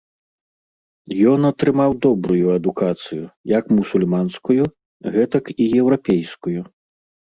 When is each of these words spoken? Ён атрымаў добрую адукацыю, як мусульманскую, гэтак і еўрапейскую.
Ён 1.31 1.39
атрымаў 1.51 1.91
добрую 2.07 2.47
адукацыю, 2.57 3.23
як 3.57 3.65
мусульманскую, 3.79 4.61
гэтак 5.15 5.57
і 5.63 5.73
еўрапейскую. 5.81 6.61